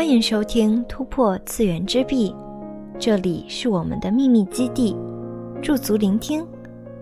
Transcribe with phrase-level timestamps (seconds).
[0.00, 2.30] 欢迎收听《突破次元之壁》，
[2.98, 4.96] 这里是我们的秘密基地，
[5.60, 6.42] 驻足聆听，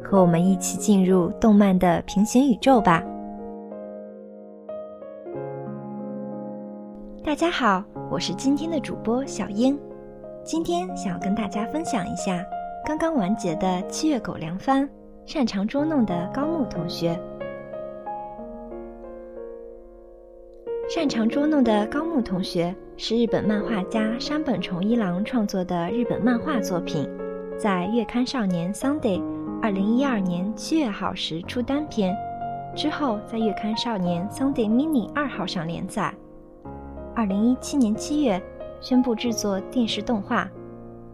[0.00, 3.02] 和我们一起进入动漫的平行宇宙吧。
[7.24, 9.76] 大家好，我是今天的主播小英，
[10.44, 12.46] 今天想要跟大家分享一下
[12.86, 14.88] 刚刚完结的七月狗粮番，
[15.26, 17.20] 擅长捉弄的高木同学。
[20.94, 27.04] 擅长捉弄的高木同学是日本漫画家山本崇一郎创作的日本漫画作品，
[27.58, 29.20] 在月刊少年 Sunday
[29.60, 32.16] 二零一二年七月号时出单篇，
[32.76, 36.14] 之后在月刊少年 Sunday Mini 二号上连载。
[37.12, 38.40] 二零一七年七月
[38.80, 40.48] 宣布制作电视动画，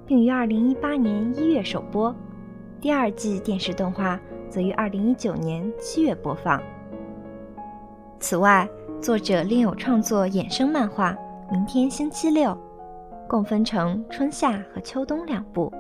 [0.05, 2.15] 并于二零一八年一月首播，
[2.83, 6.63] 第二季电视动画则于二零一九年七月播放。
[8.19, 8.69] 此外，
[9.01, 11.13] 作者另有创作衍生漫画
[11.51, 12.51] 《明天星期六》，
[13.27, 15.73] 共分成春夏和秋冬两部，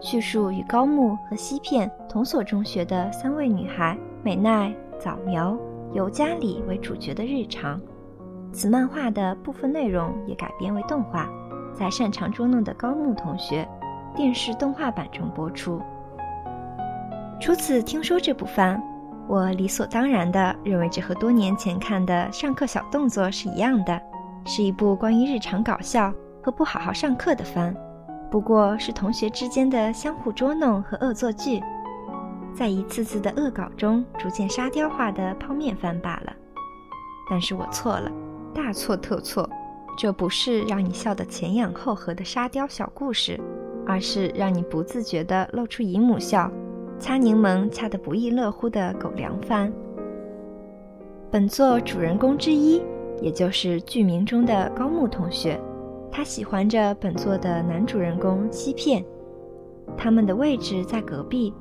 [0.00, 5.56] 叙述与高木和西片同所中学的三位女孩美奈、早苗、
[5.92, 7.80] 由佳里为主角的日常。
[8.52, 11.30] 此漫画的部分内容也改编为动画，
[11.72, 13.66] 在擅长捉弄的高木同学
[14.16, 15.80] 电视动画版中播出。
[17.40, 18.82] 初次听说这部番。
[19.28, 24.00] 我理所当然地认为，这和多年前看的《上课小动作》是一样的，
[24.44, 27.74] 是一部关于日常搞笑和不好好上课的番，
[28.30, 31.60] 不过是同学之间的相互捉弄和恶作剧，
[32.54, 36.32] 在一次次的恶搞中逐渐沙雕化的泡面番罢了。
[37.28, 38.08] 但是我错了，
[38.54, 39.50] 大错特错，
[39.98, 43.40] 这不是让你笑得前仰后合的沙雕小故事，
[43.84, 46.48] 而是让你不自觉地露出姨母笑。
[46.98, 49.72] 擦柠檬擦得不亦乐乎的狗粮番。
[51.30, 52.82] 本作主人公之一，
[53.20, 55.60] 也就是剧名中的高木同学，
[56.10, 59.04] 他喜欢着本作的男主人公西片。
[59.96, 61.52] 他们的位置在隔壁。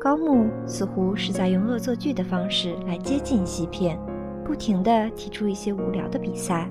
[0.00, 3.98] 高木似乎是在用恶作剧的方式来接近西片，
[4.44, 6.70] 不停地提出一些无聊的比赛，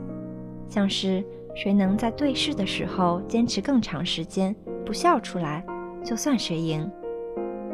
[0.69, 1.22] 像是
[1.53, 5.66] 谁能在对视的时候坚持更长时间不笑出来，
[6.06, 6.90] 就算谁赢。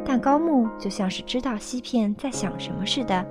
[0.06, 3.24] 但高木就像是知道西片在想什么似的，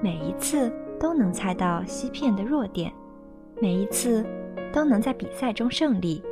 [0.00, 2.92] 每一次都能猜到西片的弱点，
[3.60, 4.24] 每一次
[4.72, 6.22] 都能在比赛中胜利，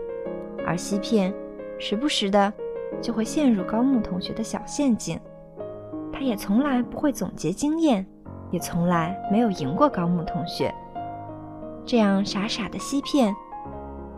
[0.65, 1.34] 而西片
[1.78, 2.53] 时不时的
[3.03, 5.19] 就会陷入高木同学的小陷阱。
[6.12, 8.07] 他也从来不会总结经验，
[8.51, 10.72] 也从来没有赢过高木同学。
[11.84, 13.34] 这样傻傻的西片，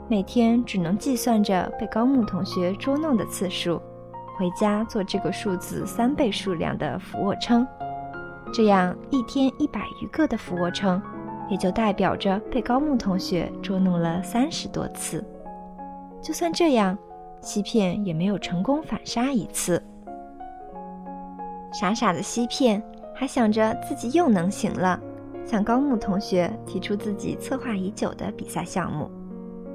[0.09, 3.81] 每天只能计算着被高木同学捉弄的次数。
[4.43, 7.65] 回家做这个数字三倍数量的俯卧撑，
[8.53, 11.01] 这样一天一百余个的俯卧撑，
[11.49, 15.25] 也就代表着被高木同学捉弄了三十多次。
[16.21, 16.99] 就算这样，
[17.41, 19.81] 西片也没有成功反杀一次。
[21.73, 22.83] 傻傻的西片
[23.15, 24.99] 还想着自己又能行了，
[25.45, 29.09] 向高木同学提出自己策划已久的比赛项目。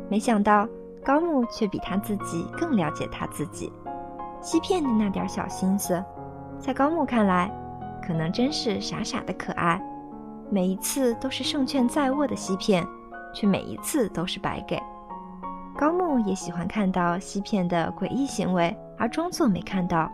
[0.10, 0.68] 没想到
[1.06, 3.72] 高木却比他自己更了解他自己。
[4.42, 6.04] 西片的那点小心思，
[6.60, 7.52] 在高木看来，
[8.06, 9.82] 可能真是傻傻的可爱。
[10.50, 12.86] 每一次都是胜券在握的西片，
[13.34, 14.82] 却每一次都是白给。
[15.78, 20.10] 高木也喜欢看到西片的诡异行为，而装作没看到。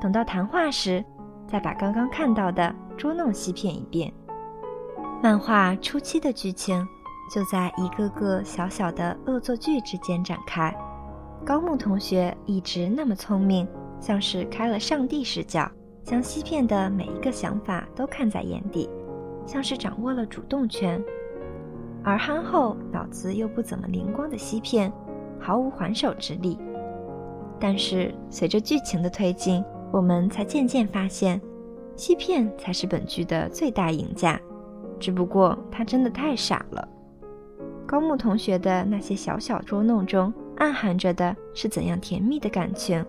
[0.00, 1.02] 等到谈话时，
[1.48, 4.12] 再把刚刚看到的捉弄西片一遍。
[5.22, 6.86] 漫画初期的剧情
[7.34, 10.74] 就在一个个小小的恶作剧之间展开。
[11.44, 13.68] 高木同学一直那么聪明，
[14.00, 15.70] 像是开了上帝视角，
[16.02, 18.88] 将西片的每一个想法都看在眼底，
[19.44, 21.02] 像是掌握了主动权。
[22.02, 24.90] 而憨厚、脑子又不怎么灵光的西片，
[25.38, 26.58] 毫无还手之力。
[27.60, 29.62] 但是随着剧情的推进，
[29.92, 31.38] 我们才渐渐发现，
[31.94, 34.40] 西片才是本剧的最大赢家。
[34.98, 36.88] 只不过他真的太傻了。
[37.86, 40.32] 高木同学的那些小小捉弄中。
[40.56, 43.04] 暗含着的是怎样甜蜜的感情，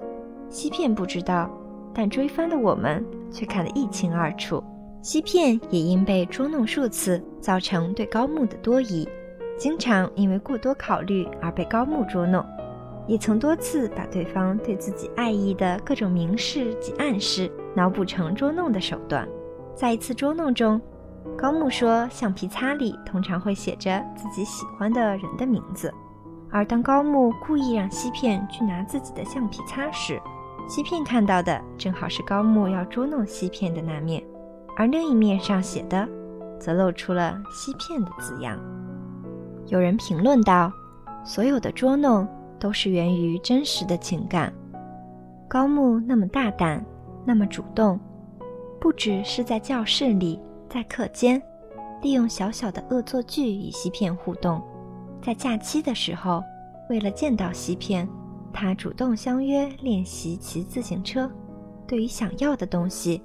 [0.50, 1.50] 西片不知道，
[1.94, 4.64] 但追番的我们却看得一清二楚。
[5.02, 9.08] 西片也因被捉弄数次，造成对高木的多疑，
[9.58, 12.44] 经常因为过多考虑而被高木捉弄，
[13.08, 19.28] 也曾多次把对方对自己爱意的各种明示及暗示脑补成捉弄的手段。
[19.76, 20.82] 在一次捉弄中，
[21.38, 25.94] 高木说橡皮擦里通常会写着自己喜欢的人的名字。
[26.56, 30.18] 而当高木故意让西片去拿自己的橡皮擦时，
[30.70, 34.24] 西片看到的正好是高木要捉弄西片的那面，
[34.78, 36.08] 而另一面上写的，
[36.58, 38.58] 则露出了西片的字样。
[39.68, 40.72] 有人评论道
[41.28, 42.26] ：“所有的捉弄
[42.58, 44.54] 都是源于真实的情感。
[45.50, 46.82] 高木那么大胆，
[47.26, 48.00] 那么主动，
[48.80, 51.42] 不只是在教室里，在课间，
[52.02, 54.64] 利用小小的恶作剧与西片互动，
[55.26, 56.44] 在假期的时候，
[56.88, 58.08] 为了见到西片，
[58.54, 61.28] 他主动相约练习骑自行车。
[61.88, 63.24] 对于想要的东西，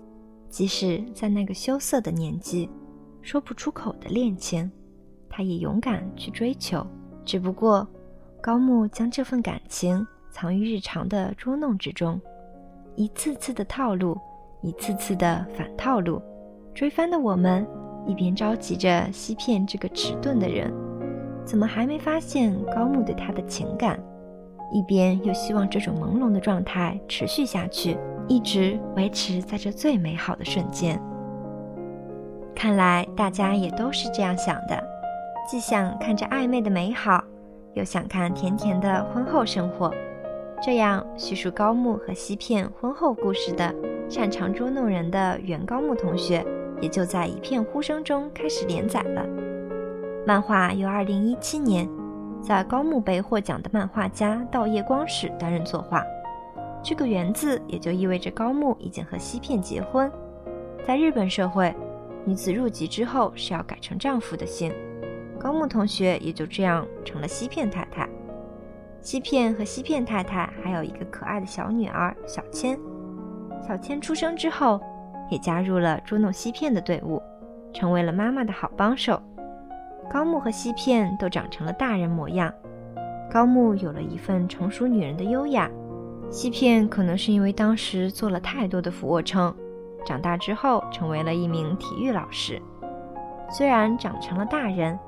[0.49, 2.71] 即使在那个羞涩的年纪。”
[3.21, 4.73] 说不出口的恋情，
[5.29, 6.87] 他也勇敢去追求。
[7.23, 7.87] 只不过，
[8.41, 12.19] 高木将这份感情藏于日常的捉弄之中，
[12.97, 14.19] 一次次的套路，
[14.63, 16.23] 一次次的反套路。
[16.75, 17.67] 追番的我们
[18.07, 20.73] 一边着急着欺骗这个迟钝的人，
[21.45, 23.99] 怎么还没发现高木对他的情感？
[24.73, 27.99] 一边又希望这种朦胧的状态持续下去，
[28.29, 31.01] 一直维持在这最美好的瞬间。
[32.55, 34.81] 看来大家也都是这样想的，
[35.49, 37.25] 既想看着暧昧的美好，
[37.75, 39.93] 又想看甜甜的婚后生活。
[40.63, 43.75] 这样叙述高木和西片婚后故事的
[44.09, 46.47] 擅长捉弄人的原高木同学，
[46.81, 49.50] 也就在一片呼声中开始连载了。
[50.27, 51.89] 漫画由2017年
[52.43, 56.05] 在高木杯获奖的漫画家稻叶光史担任作画。
[56.83, 60.11] 这个“原”字也就意味着高木已经和西片结婚。
[60.87, 61.75] 在日本社会。
[62.27, 64.71] 女子入籍之后是要改成丈夫的姓，
[65.39, 68.07] 高木同学也就这样成了西片太太。
[69.01, 72.79] 西片和西片太太还有一个可爱的小女儿小千。
[73.67, 74.79] 小千出生之后，
[75.31, 77.23] 也加入了捉弄西片的队伍，
[77.73, 79.21] 成为了妈妈的好帮手。
[80.13, 82.53] 高木和西片都长成了大人模样，
[83.31, 85.71] 高木有了一份成熟女人的优雅，
[86.29, 89.55] 西片可能是因为当时做了太多的俯卧撑。
[90.05, 92.61] 长大之后，成为了一名体育老师。
[93.49, 94.99] 虽然长成了大人，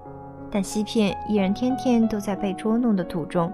[0.53, 3.53] 但西片依然天天都在被捉弄的途中。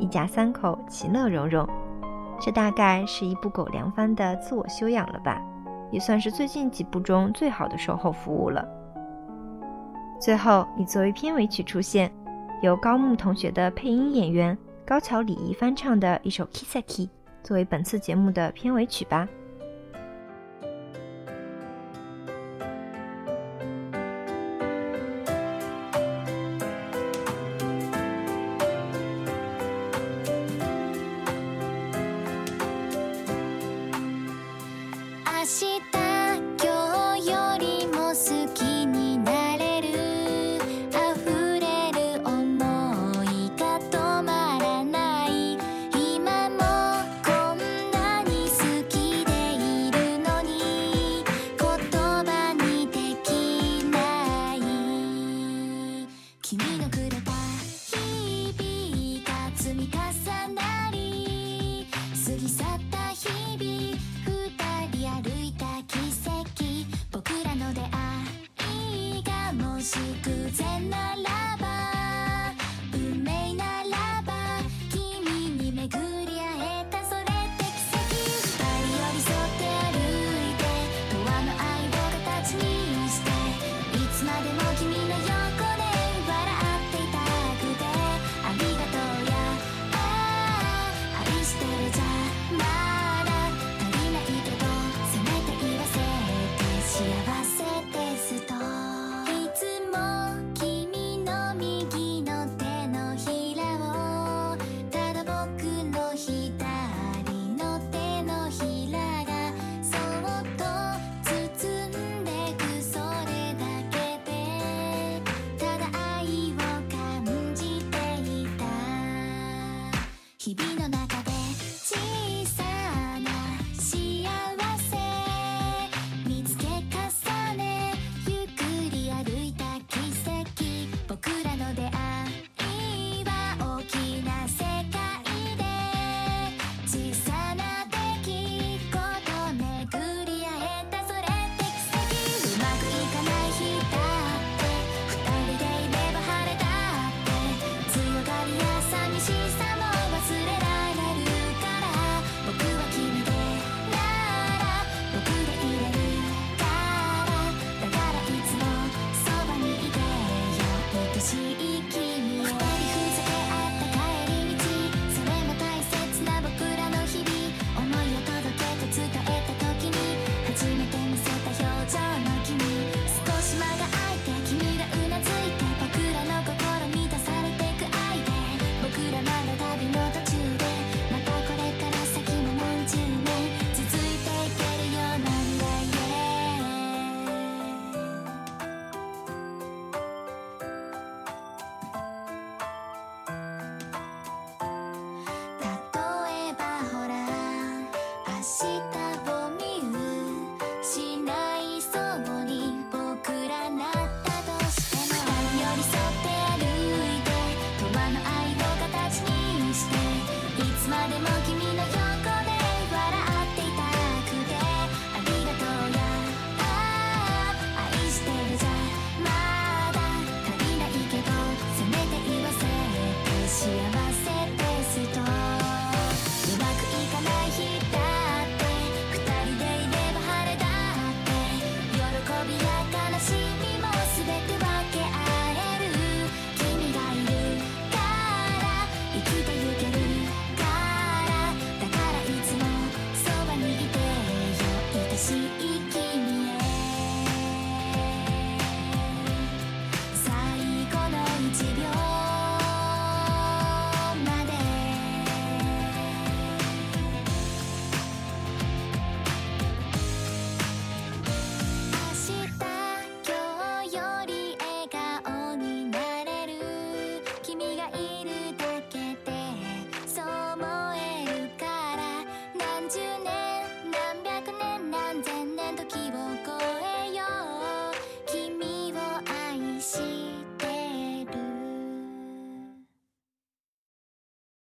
[0.00, 1.68] 一家三口其乐融融，
[2.40, 5.40] 这大概是一部狗粮番的自我修养了吧？
[5.92, 8.66] 也算是最近几部中最好的售后服务了。
[10.20, 12.12] 最后，以作为片尾曲出现，
[12.60, 17.06] 由高木同学的配音演员高桥礼仪翻唱的一首《Kiseki》，
[17.42, 19.28] 作为本次节目的片尾曲吧。